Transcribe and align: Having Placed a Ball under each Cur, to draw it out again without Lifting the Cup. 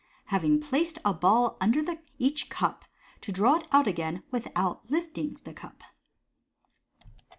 Having 0.33 0.61
Placed 0.61 0.97
a 1.05 1.13
Ball 1.13 1.55
under 1.61 1.83
each 2.17 2.49
Cur, 2.49 2.75
to 3.21 3.31
draw 3.31 3.57
it 3.57 3.67
out 3.71 3.85
again 3.85 4.23
without 4.31 4.89
Lifting 4.89 5.39
the 5.43 5.53
Cup. 5.53 5.83